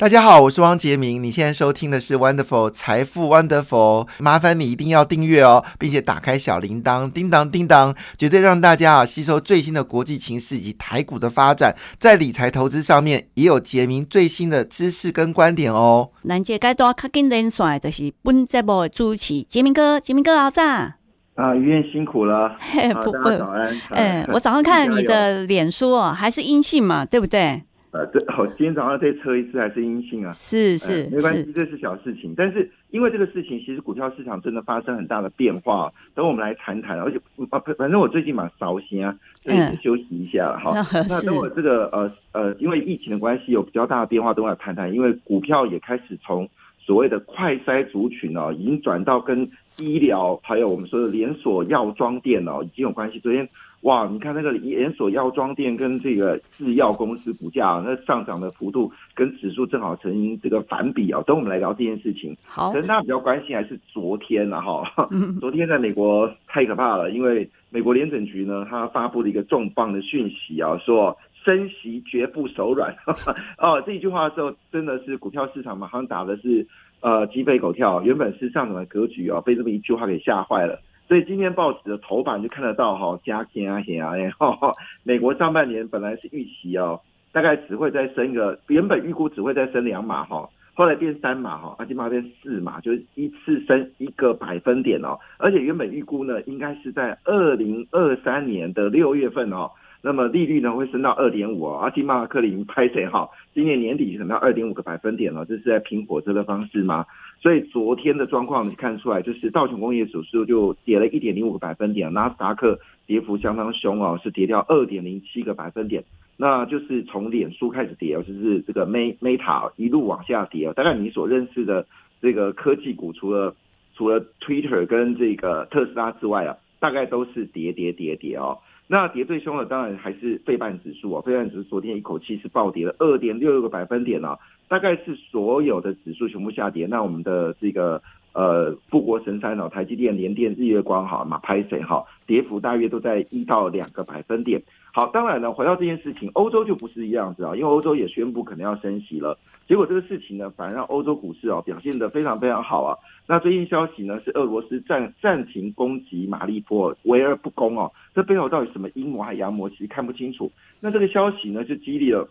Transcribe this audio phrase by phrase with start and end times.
[0.00, 1.22] 大家好，我是汪杰明。
[1.22, 16.08] 你现在收听的是 Wonderful 财富 Wonderful，麻烦你一定要订阅哦，并且打开小铃铛，叮当叮当，绝对让大家啊吸收最新的国际情势以及台股的发展，在理财投资上面也有杰明最新的知识跟观点哦。
[16.26, 20.94] 咱这该多较紧连线的就是本节目的主持杰明哥，杰明哥好赞。
[21.34, 22.56] 啊，于燕辛苦了。
[23.04, 23.80] 不不，早安。
[23.90, 27.62] 嗯，我早上看你的脸书哦，还是阴性嘛，对不对？
[27.92, 30.32] 呃，这我今天早上再测一次，还是阴性啊？
[30.32, 32.32] 是是，没关系，这是小事情。
[32.36, 35.92] 但是因为这个事情，其实股票市场真的发生很大的变化。
[36.14, 37.18] 等我们来谈谈，而且
[37.50, 40.72] 啊，反正我最近蛮烧心啊，所以休息一下哈。
[41.08, 44.92] 那等我这个呃呃，因为疫情的关系，有比较大的变化，等我来谈谈。
[44.94, 46.48] 因为股票也开始从
[46.78, 53.18] 所谓的快筛族群哦，已经转到跟医疗还有我们说的连锁药妆店哦，已经有关系。
[53.18, 53.48] 昨天。
[53.82, 61.22] 哇，你看那个连锁药妆店跟这个制药公司股价，那上涨的幅度跟指数正好成这个反比啊。
[61.26, 62.36] 等我们来聊这件事情。
[62.44, 65.08] 好，可能大家比较关心还是昨天了哈。
[65.40, 72.94] 昨天在美国太可怕了，因为美国联准局呢，它发布了一个重磅的讯息啊，说升息绝不手软。
[73.56, 76.66] 哦，这一句话的时候，真的是股票市场马上打的是
[77.00, 80.78] 呃鸡飞狗跳，原本是上涨的格局啊，被这么一句话给吓坏了。
[81.10, 84.56] 所以今天报纸的头版就看得到哈，加钱啊钱啊， 然后
[85.02, 87.00] 美国上半年本来是预期哦，
[87.32, 99.68] 大概只会再升一个，原本预估只会再升两码哈，后来变三码哈，而且码变四码，就是一次升一个百分点哦，而且原本预估呢，应该是在二零二三年的六月份哦。
[100.02, 103.28] 那么利率呢会升到二点五啊，阿基马克林拍谁哈？
[103.54, 107.04] 今年年底升到二点五个百分点了，这是在拼火车的方式吗？
[107.42, 116.02] 所以昨天的状况你看出来，就是道琼工业指数就跌了一点零五个百分点，纳斯达克跌幅相当凶哦，是跌掉二点零七个百分点。
[116.36, 121.84] 那就是从脸书开始跌就是这个 Meta 一路往下跌大概你所认识的
[122.22, 123.54] 这个科技股，除了
[123.94, 128.58] 除了 Twitter 跟这个特斯拉之外啊，大概都是跌跌跌跌哦。
[128.88, 134.36] 那跌最凶的当然还是费半指数啊，费半指数昨天一口气是暴跌了二点六六个百分点啊，
[134.66, 136.86] 大概是所有的指数全部下跌。
[136.86, 138.02] 那我们的这个
[138.32, 144.60] 呃富国神山哦，台积电、联电、日月光哈，马拍水哈，跌幅大约都在一到两个百分点。
[144.92, 149.38] 好，当然呢，回到这件事情，欧洲就不是一样子啊，因为欧洲也宣布可能要升息了。
[149.68, 152.96] 结果这个事情呢，反而让欧洲股市啊表现得非常非常好啊。
[153.26, 157.90] 那最近消息呢是俄罗斯暂暂停攻击马利波尔，围而不攻哦。
[158.12, 160.50] 这背后到底什么阴谋还阳谋，其实看不清楚。
[160.80, 162.28] 那这个消息呢就激励了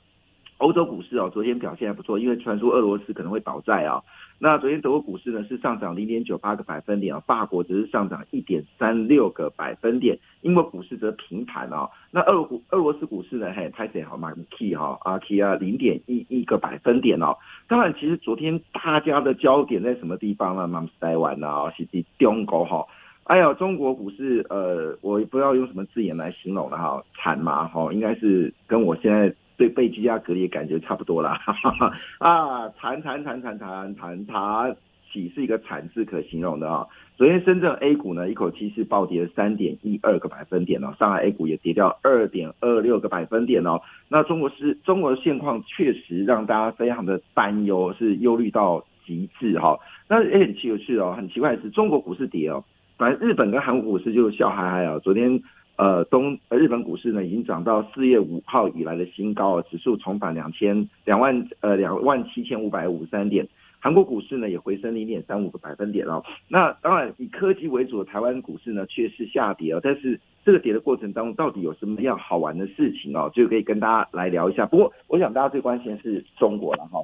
[0.59, 4.03] 欧洲股市哦，昨天表现还不错，因为传出俄罗斯可能会倒债啊。
[4.41, 11.89] 那昨天德国股市呢是上涨零点九八个百分点啊，法国只是上涨一点三六个百分点，英国股市则平盘啊。
[12.11, 17.35] 那俄股俄罗斯股市呢，嘿，开始好蛮 key 哈，阿 key 啊零点一一个百分点哦。
[17.67, 20.67] 当然，其实昨天大家的焦点在什么地方呢？
[20.67, 22.85] 嘛，台湾啊，是在中国哈。
[23.29, 29.31] 哎呀，中国股市呃，我也不知道用什么字眼来形容了哈，惨嘛哈，应该是跟我现在。
[29.59, 31.38] 对被居家隔离感觉差不多啦，
[32.19, 34.73] 啊，惨惨惨惨惨惨惨，
[35.12, 36.88] 岂是一个惨字可形容的啊？
[37.18, 43.81] 昨天深圳 A 股呢，一口气是暴跌了三点一二个百分点哦，上海 A 股也跌掉二点二六个百分点哦。
[44.07, 49.78] 那中国是中国的现况确实让大家非常的担忧，是忧虑到极致哈。
[50.07, 52.63] 那也很奇有趣哦，很奇怪的是中国股市跌哦，
[52.99, 55.41] 反正日本跟韩国股市就笑嗨嗨啊，昨天。
[55.77, 63.47] 呃，东呃日本股市呢已经涨到四月五号以来的新高啊，指数重返两千两万呃两万七千五百五十三点。
[63.79, 66.21] 韩国股市呢也回升零点三五个百分点哦。
[66.49, 74.65] 那当然以科技为主的台湾股市呢却是下跌哦，但是这个跌的过程当中到底有什么样好玩的事情哦，就可以跟大家来聊一下。
[74.65, 76.99] 不过我想大家最关心的是中国了哈。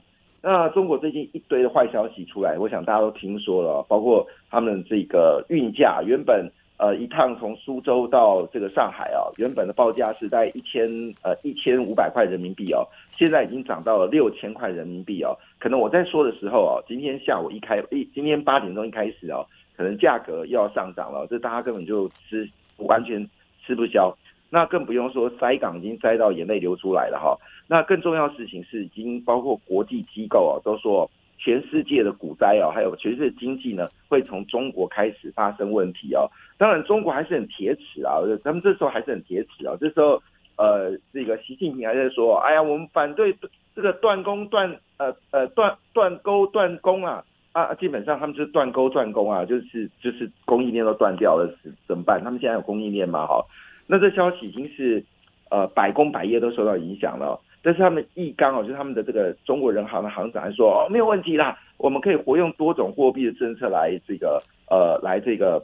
[0.47, 6.47] 那中国最近一堆的坏消息出来，我想大家都听说了，包括他们这个运价原本。
[6.77, 10.85] 呃，一趟从苏州到这个上海啊，原本的报价是在一千
[11.23, 12.85] 呃一千五百块人民币哦，
[13.17, 15.33] 现在已经涨到了六千块人民币哦。
[15.57, 19.47] 可能我在说的时候哦，今天下午一开一今天八点钟一开始哦，
[19.77, 22.45] 可能价格又要上涨了，这大家根本就吃
[22.79, 23.25] 完全
[23.65, 24.13] 吃不消。
[24.55, 27.37] 那更不用说塞港已经塞到眼泪流出来了哈。
[27.67, 31.09] 那更重要的事情是，已经包括国际机构啊都说。
[31.37, 36.25] 全世界的股灾哦，还有全世界经济呢，会从中国开始发生问题哦。
[36.57, 39.75] 当然，中国还是很铁齿啊，咱们这时候还是很铁齿啊。
[39.79, 40.19] 这时候，
[40.55, 43.35] 呃，这个习近平还在说，哎呀，我们反对
[43.75, 51.53] 这个断供断呃呃断断钩断供啊啊，基本上他们就是断钩断供啊，就是就是供应链都断掉了，
[51.85, 52.23] 怎么办？
[52.23, 53.27] 他们现在有供应链吗？
[53.27, 53.45] 哈，
[53.87, 55.03] 那这消息已经是
[55.49, 57.39] 呃百工百业都受到影响了。
[57.61, 65.63] 但是他们易纲哦，就是他们的这个中国人行的行长还说哦，没有问题啦，我们可以活用多种货币的政策来这个呃来这个。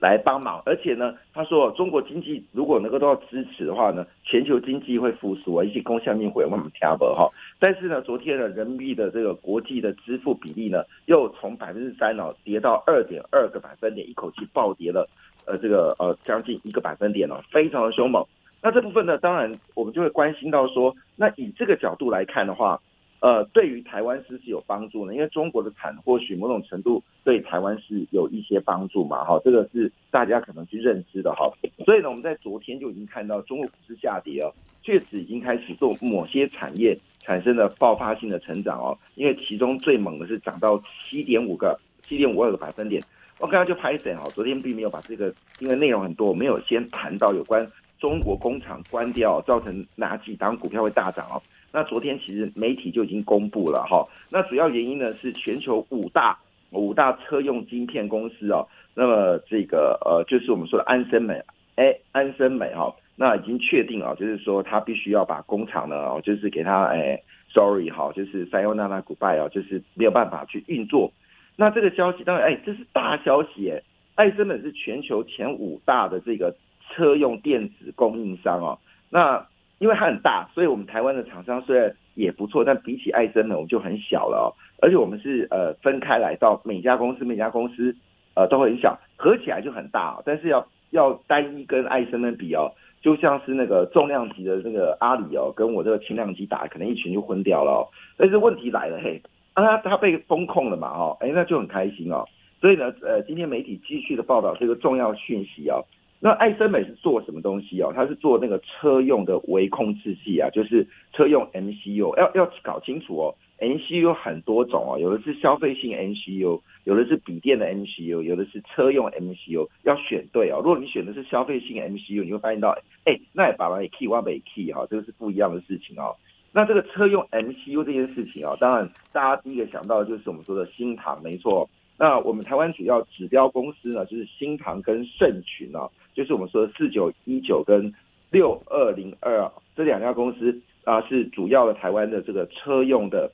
[0.00, 7.26] 来帮忙，而且呢，他说中国经济如果能够得到支持的话呢，全球经济会复苏啊，一些功效面会慢慢调不哈。
[7.58, 15.08] 但是呢，昨天的人民币的这个国际的支付比例呢，又从百分之三哦跌到二点二个百分点，一口气暴跌了，
[15.46, 18.24] 呃，这个呃将近一个百分点哦，非常的凶猛。
[18.62, 22.80] 那这部分呢，当然我们就会关心到说，那以这个角度来看的话。
[23.20, 31.50] 呃，对于台湾是是有帮助的，因为中国的产或许某种程度对台湾是有一些帮助嘛，哈，这个是大家可能去认知的哈。
[31.86, 34.52] 所以呢，我们在昨天就已经看到中国股市下跌哦，
[34.82, 43.02] 确实已经开始做某些产业产生了爆发性的成长哦，因为其中最猛的是涨到七点五个七点五二个百分点。
[43.40, 47.66] 我刚刚就拍审哈，昨天并没有把这个，因为内容很多，我没有先谈到有关
[47.98, 51.42] 中国工厂关掉造成哪几档股票会大涨哦。
[51.72, 56.38] 那昨天其实媒体就已经公布了哈，那主要原因呢是全球五大
[56.70, 61.42] 五大车用晶片公司哦，那么这个呃就是我们说的安森美，
[61.74, 67.20] 哎安森美哈，那已经确定啊，就是说他必须要把工厂呢哦，就是给他哎
[67.52, 71.12] ，sorry 哈，就是三幺娜娜古拜哦，就是没有办法去运作。
[71.56, 73.82] 那这个消息当然哎，这是大消息哎，
[74.14, 76.54] 艾森美是全球前五大的这个
[76.88, 78.78] 车用电子供应商哦，
[79.10, 79.46] 那。
[79.80, 84.48] 因为它很大，所以我们台湾的厂商虽然也不错，但比起爱森呢，我们就很小了哦。
[84.80, 87.94] 而且我们是呃分开来到每家公司，每家公司
[88.34, 90.12] 呃都很小，合起来就很大。
[90.12, 92.70] 哦但是要要单一跟爱森呢比哦，
[93.02, 97.72] 就像是那个重量级的那个阿里哦，跟我这个轻量级打，可能一群就昏掉了。
[97.72, 97.82] 哦。
[98.16, 99.20] 但是问题来了，嘿，
[99.54, 102.24] 啊他被封控了嘛，哦，哎那就很开心哦。
[102.60, 105.84] 所以呢，呃，今天媒体继续的报道这个重要讯息哦。
[106.20, 107.92] 那艾森美是做什么东西哦？
[107.94, 112.16] 它是做那个车用的微控制器啊，就是车用 MCU。
[112.16, 120.62] 要要搞清楚哦，MCU 有很多种哦，有的是消费性 MCU，有的是笔电的 MCU，有的是车用 MCU，要选对哦。
[120.64, 122.74] 如果你选的是消费性 MCU，你会发现到，
[123.04, 126.16] 哎，那也把它也 key 挖没 key 哈，这个是不一样的事情哦。
[126.56, 131.68] 那这个车用 MCU 这件事情啊，当然大家第一个想到的就是我们说的新唐，没错。
[131.98, 135.90] 那我们台湾主要指标公司呢，就是新唐跟盛群啊。
[136.14, 137.92] 就是我们说的四九一九跟
[138.30, 143.28] 六二零二这两家公司啊，是主要的台湾的这个车用的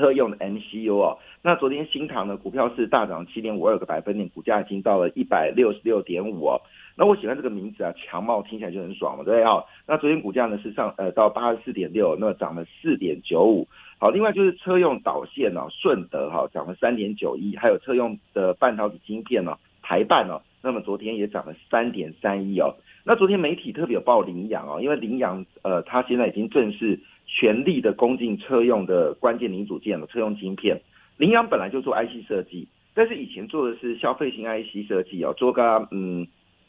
[0.00, 1.18] 车用的 MCU 哦。
[1.42, 6.60] 那昨天新唐的股票是大涨七点五二个百分点，股价已经到了一百六十六点五哦。
[6.96, 9.62] 那我喜欢这个名字啊，强茂听起来就很爽嘛，对不对啊？
[9.86, 13.68] 那昨天股价呢是上呃到八十四点六，那涨了四点九五。
[13.98, 20.40] 好，另外就是车用导线哦，顺德哈涨了三点九一，还有车用的半导体晶片呢，台半哦。
[20.62, 22.74] 那么昨天也涨了三点三一哦。
[23.02, 27.00] 那昨天媒体特别有报羚羊哦，因为羚羊呃，它现在已经正式
[27.32, 30.80] 全力的攻进车用的关键零组件了，车用晶片。
[31.16, 36.26] 羚羊本来就做 IC 设计，但是以前做的是消费型 IC 设计哦，做个嗯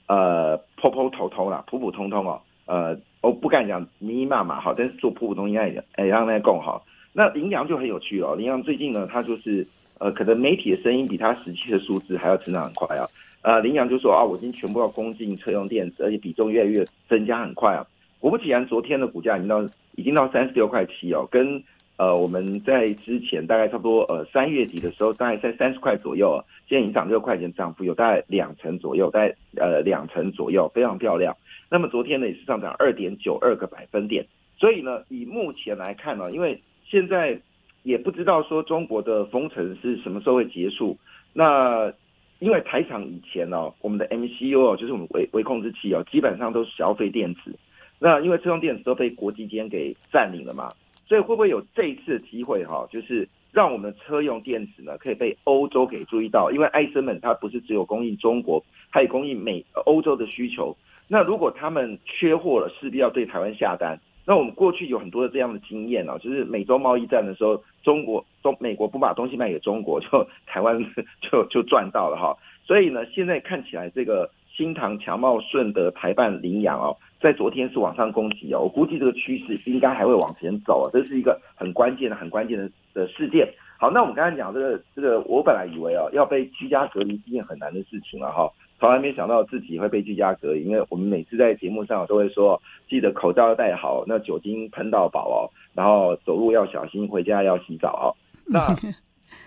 [0.07, 6.85] 呃普普通通啦，普普通通哦，呃我不敢讲密密麻麻好，但是做普普通应该也哎让大家更好。
[7.13, 9.65] 那羚羊就很有趣哦，羚羊最近呢，它就是
[9.99, 13.07] 呃可能媒体的声音比它实际的数字还要成长很快啊。
[13.43, 17.83] 呃，羚羊就说啊，我已经全部要攻进车用电子，而且比重越来越增加，很快啊。
[18.29, 19.61] 果不其然，昨天的股价已经到
[19.95, 21.61] 已经到三十六块七哦，跟
[21.97, 31.35] 呃我们在之前大概差不多呃三月底的时候，大概在三十块左右，现在已经涨六块钱，涨幅有大概两成左右，大概呃两成左右，非常漂亮。
[31.69, 34.25] 那么昨天呢也是上涨二点九二个百分点，
[34.57, 37.39] 所以呢以目前来看呢，因为现在
[37.83, 40.97] 也不知道说中国的封城是什么时候会结束，
[41.33, 41.91] 那。
[42.39, 47.55] 因为台厂以前哦，我们的 MCU 哦，就是我们微微控制器哦，基本上都是消费电子。
[48.03, 50.69] 那因为车用电子都被国际间给占领了嘛，
[51.07, 56.49] 所以会不会有这一次机会哈，就是让我们的车用电子呢可以被欧洲给注意到？
[56.51, 60.75] 因为艾森们它不是只有供应中国，它也供应美欧洲的需求。
[61.07, 63.99] 那如果他们缺货了，势必要对台湾下单。
[64.25, 70.79] 那我们过去有很多的这样的经验哦，就是美洲贸易战的时候，中国中美国不把东西卖给中国， 就台湾
[71.21, 72.35] 就就赚到了哈。
[72.65, 83.47] 所以呢，现在看起来这个新唐、强茂、顺德、台办、羚羊哦，在昨天是往上攻击哦，我估计这个趋势应该还会往前走啊，这是一个很关键的、很关键的的事件。
[83.77, 88.49] 好，那我们刚才讲这个这个，我本来以为哦，要被居家隔离是一件很难的事情了哈。
[88.79, 92.59] 从来没想到自己会被居家隔离，因为我们每次在节目上都会说，
[92.89, 95.39] 记得口罩要戴好，那酒精喷到饱哦，
[95.75, 98.05] 然后走路要小心，回家要洗澡哦。
[98.45, 98.59] 那，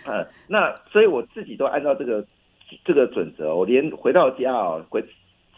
[0.06, 2.24] 嗯， 那所以我自己都按照这个
[2.84, 5.04] 这个准则，我连回到家哦，回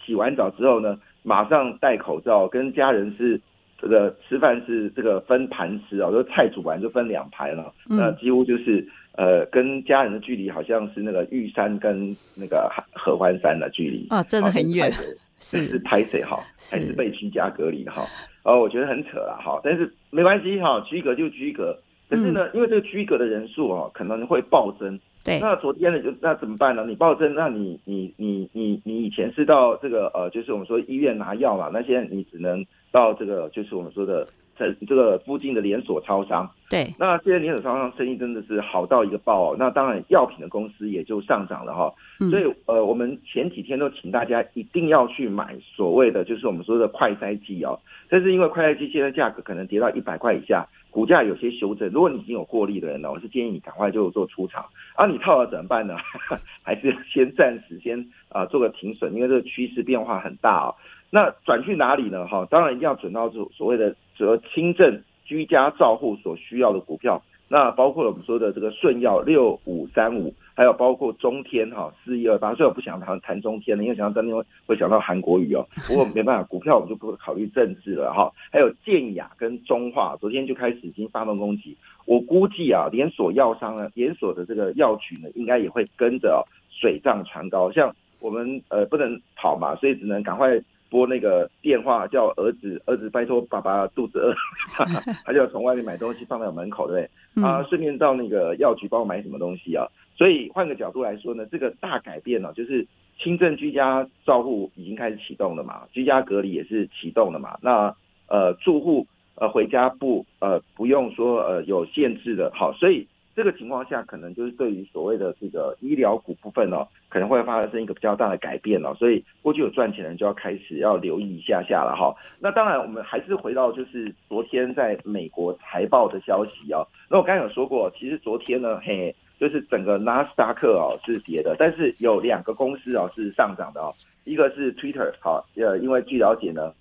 [0.05, 3.41] 洗完澡之后呢，马上戴口罩，跟家人是
[3.81, 14.07] 这个吃饭是这个分盘吃哦，就菜煮完就分两排了，那几乎就是呃跟家人的距离好像是那个玉山跟那个合欢山的距离。
[14.11, 14.93] 哦，真的很远，
[15.39, 15.79] 是是。
[15.81, 16.39] 拍谁哈，
[16.71, 18.07] 还是被居家隔离哈？
[18.45, 21.77] 哦，我觉得很扯了哈，但是没关系哈，居隔就居隔，
[22.09, 24.97] 可是呢，因为这个居隔的人数哦可能会暴增。
[25.27, 26.85] 对，那昨天的就那怎么办呢？
[26.87, 36.51] 你暴增，那你你你你你以前是到这个呃，就是我们说医院拿药嘛，那现在你只能到这个就是我们说的在这个附近的连锁超商。
[36.69, 41.93] 对，那这些连锁超商生意真的是好到一个爆，哦，那当然药品的公司也就上涨了哈。
[42.31, 50.67] 所以呃，我们前几天都请大家一定要去买所谓的就是我们说的快筛剂哦，但是因为快筛剂现在价格可能跌到一百块以下。
[50.91, 54.65] 股价有些修正，如果你已经有获利的人呢，我是建议你赶快就做出场。
[54.95, 55.95] 啊，你套了怎么办呢？
[56.65, 60.75] 还是先暂时先啊做个停损，因为这个趋势变化很大哦。
[61.11, 62.27] 那转去哪里呢？
[62.27, 67.23] 哈，当然一定要转到所所谓的则轻症居家照护所需要的股票。
[67.49, 75.65] 那包括了我们说的这个顺药六五三五，还有包括中天哈四一二八，虽然我不想谈谈中天了，因为想到中天会想到韩国语哦。
[75.87, 78.29] 不过没办法， 股票我们就不考虑政治了哈。
[78.51, 81.77] 还有建雅跟中化，昨天就开始已经发动攻击。
[82.05, 87.71] 我估计啊，连锁药商呢，连锁的这个药局呢，应该也会跟着水涨船高。
[87.71, 90.61] 像我们呃不能跑嘛，所以只能赶快。
[90.97, 94.35] 拨那个电话叫儿子，儿子拜托爸爸肚子饿，
[95.27, 97.45] 他就要从外面买东西放在我门口，对不对？
[97.45, 99.87] 啊，顺便到那个药局帮我买什么东西啊？
[100.17, 102.87] 所以换个角度来说呢，这个大改变呢，就是
[103.19, 107.59] 轻症居家照护已经开始启动了嘛，居家隔离也是启动了嘛。
[107.61, 107.95] 那
[108.29, 113.07] 呃，住户呃回家不呃不用说呃有限制的，好，所以。
[113.37, 122.17] 这个情况下，可能就是对于所谓的这个医疗股部分哦，可能会发生一个比较大的改变哦，所以过去有赚钱的人就要开始要留意一下下了哈。
[122.41, 126.81] 那当然，我们还是回到就是昨天在美国财报的消息哦。
[127.11, 136.73] 那我刚才有说过，其实昨天呢，嘿，就是整个纳斯达克哦是跌的，但是有两个公司哦是上涨的哦，一个是 Twitter 好，呃，因为据了解呢，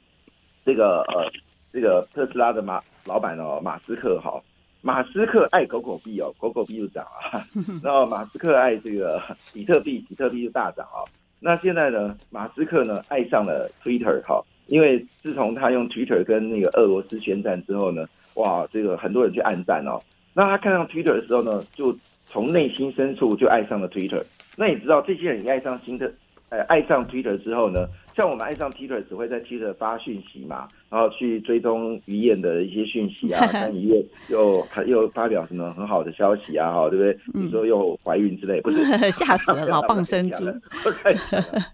[0.63, 1.29] 这个呃
[1.73, 4.41] 这个特斯拉的马老板哦马斯克哈。
[4.85, 7.43] 马斯克爱狗狗币哦，狗狗币就涨啊。
[7.81, 9.19] 然后马斯克爱这个
[9.51, 11.01] 比特币，比特币就大涨啊。
[11.39, 19.99] 那现在呢，马斯克呢爱上了 Twitter 哈，因为自从他用 Twitter 跟那个俄罗斯宣战之后呢，哇，这个很多人去暗战哦。
[20.35, 24.23] 那他看上 Twitter 的时候呢，就从内心深处就爱上了 Twitter。
[24.55, 26.13] 那你知道这些人爱上新的，
[26.49, 27.87] 呃，爱上 Twitter 之后呢？
[28.15, 37.17] 像我们爱上 Twitter 只会在 Twitter 发讯息嘛，然后去追踪于燕的一些讯息啊， 看于燕又又发表什么很好的消息啊，哈，对不对？
[37.33, 38.77] 你说又怀孕之类，不是
[39.11, 40.45] 吓死了，老 蚌生珠。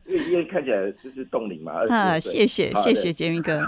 [0.07, 3.59] 因为于燕看起来就是冻龄嘛，啊，谢谢谢谢杰明哥。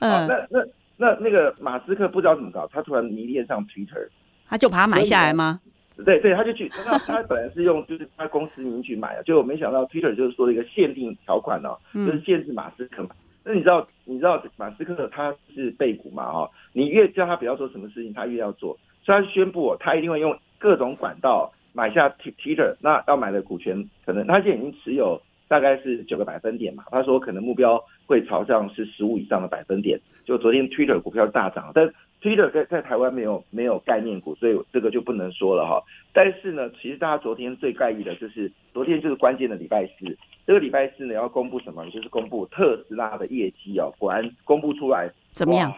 [0.00, 0.60] 嗯，那那
[0.98, 4.08] 那那个马斯克不知道怎么搞，他突然迷恋上 Twitter，
[4.48, 5.60] 他就把它买下来吗？
[6.04, 13.10] 对对，他就去，那他本来是用就是他公司名去买的，结果没想到 Twitter 就是说了一个限定条款哦，就是限制马斯克嘛。
[13.42, 16.24] 那你知道你知道马斯克他是背股嘛？
[16.24, 18.76] 哦，你越叫他不要做什么事情，他越要做。
[19.04, 22.74] 所以他宣布，他一定会用各种管道买下 Twitter。
[22.80, 26.84] 那要买的股权可能他现在已经持有大概是九个百分点嘛。
[26.90, 29.98] 他说可能目标会朝向是十五以上的百分点。
[30.24, 31.88] 就昨天 Twitter 股票大涨，但
[32.26, 35.80] Twitter 在在台湾没有没有概念股，所以这个就不能说了哈。
[36.12, 41.88] 但是呢，其实大家昨天最在意的就是昨天就是关键的礼拜四，这个礼拜四呢要公布什么？
[41.90, 43.94] 就是公布特斯拉的业绩哦。
[43.96, 45.72] 果然公布出来怎么样？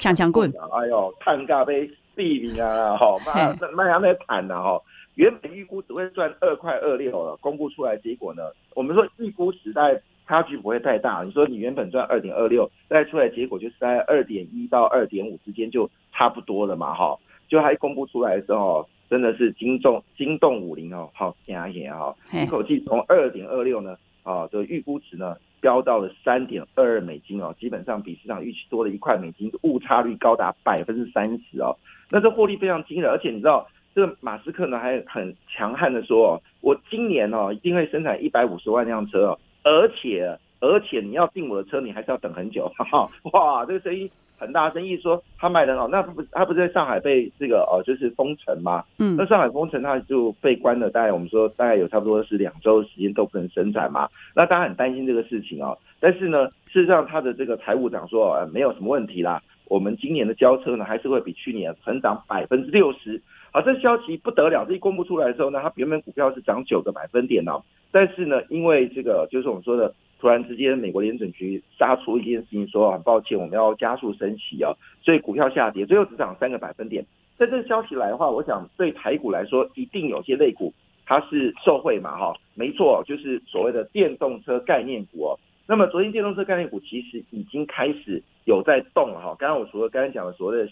[0.00, 0.52] 强强棍！
[0.72, 2.96] 哎呦，碳价被毙命啊！
[2.96, 4.82] 哈，卖卖他那惨呐哈。
[5.14, 8.42] 原本预估只会赚二块二六了，公布出来结果呢，
[8.74, 10.02] 我们说预估时代。
[10.26, 31.76] 差距不会太大，你说你原本赚二点二六，再出来结果就是在二点一到二点五之间就差不多了嘛，哈，就还公布出来的时候，真的是惊动惊动五零哦，好吓眼哈，一口气从二点二六呢，啊的预估值呢飙到了三点二二美金哦，基本上比市场预期多了一块美金，误差率高达百分之三十哦，
[32.10, 39.38] 那这获利非常惊人，而且你知道这个马斯克呢还很强悍的说哦，我今年哦一定会生产一百五十万辆车哦。
[39.64, 42.70] 而且而且你要订我的车，你还是要等很久。
[42.76, 48.84] 哈 哇，这个生意很大生，意思说他卖的哦，那不他不是在上海被这个哦，就是封城吗？
[48.98, 54.08] 嗯，那上海封城，他就被关了，大概我们说大概有差不多是两周时间都不能生产嘛。
[54.34, 55.76] 那大家很担心这个事情哦。
[56.00, 59.40] 但是呢，事实上他的这个财务长说，呃，没有什么问题啦。
[59.66, 63.20] 我们今年的交车呢，还是会比去年成长百分之六十。
[63.52, 67.62] 好，这消息不得了，这一公布出来的时候呢，它原本股票是涨九个百分点哦。
[67.92, 74.72] 但是呢，因为这个就是我们说的突然之间美国联准局杀出一件事情，说很抱歉，我们要加速升息啊，
[75.04, 77.04] 所以股票下跌，最后只涨三个百分点。
[77.38, 80.72] 在这个消息来的话，我想对台股来说，一定有些类股
[81.04, 85.38] 它是受惠嘛，哈，没错，就是所谓的电动车概念股哦。
[85.66, 89.34] 那么昨天电动车概念股其实已经开始有在动了哈。
[89.38, 90.68] 刚刚我除了刚才讲的所谓的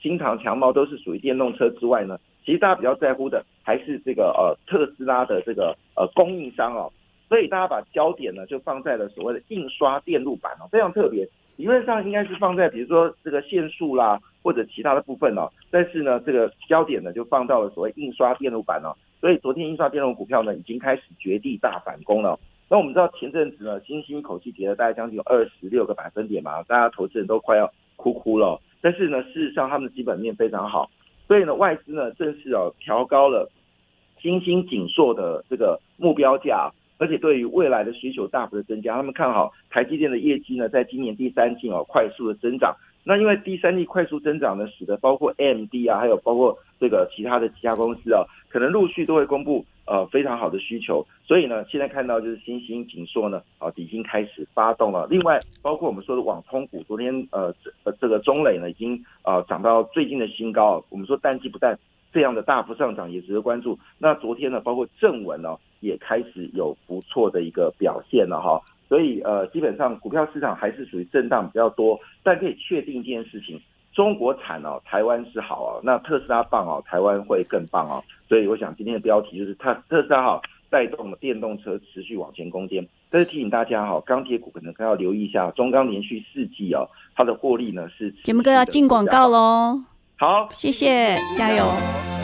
[0.00, 6.92] 新唐强茂都是属于电动车之外呢，其实大家比较在乎的还是这个呃特斯拉的这个呃供应商哦。
[7.28, 11.28] 所以大家把焦点呢就放在了所谓的印刷电路板哦，非常特别。
[11.56, 18.94] 理论上应该是放在比如说这个线束啦或者其他的部分哦，但是呢这个焦点呢就放到了所谓印刷电路板哦。
[19.20, 22.38] 所以昨天印刷电路股票呢已经开始绝地大反攻了。
[22.68, 28.60] 那我们知道前阵子呢，星星口气跌了大概将近有二十六个百分点嘛，大家投资人都快要哭哭了。
[28.80, 30.90] 但是呢，事实上他们的基本面非常好，
[31.26, 33.50] 所以呢，外资呢正式哦调高了
[34.20, 42.74] 新兴紧缩的这个目标价，而且对于未来的需求大幅的增加，他们看好台积电的业绩呢，在今年第三季哦快速的增长。
[43.06, 51.06] 那因为第三季快速增长呢，使得包括 AMD 啊，还有包括这个其他的几家公司啊，可能陆续都会公布呃非常好的需求。
[51.26, 55.06] 所以呢，现在看到就是新兴紧缩呢，啊已经开始发动了。
[55.10, 60.84] 另外，包括我们说的网通股，昨天呃这这个中磊呢，已经啊涨到最近的新高。
[60.90, 61.78] 我们说淡季不淡，
[62.12, 63.78] 这样的大幅上涨也值得关注。
[63.98, 68.60] 那昨天呢，包括正文呢，也开始有不错的一个表现了哈。
[68.86, 73.58] 所以呃，基本上股票市场还是属于震荡比较多，但可以确定一件事情：
[73.94, 78.02] 中国产哦，台湾是好哦，那特斯拉棒哦，台湾会更棒哦。
[78.28, 82.86] 所以我想今天的标题就是特特斯拉好带动了电动车持续往前攻坚。
[83.08, 89.80] 但是提醒大家哈，钢铁股可能要留意一下，中钢连续四季哦，它的获利呢是节目哥要进广告喽。
[90.16, 92.23] 好，谢谢，加油。